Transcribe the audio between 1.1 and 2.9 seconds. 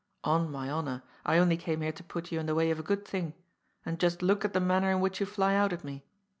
I only came here to put you in the way of a